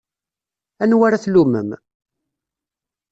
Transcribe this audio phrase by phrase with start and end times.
[0.83, 1.69] Anwa ara tlummem?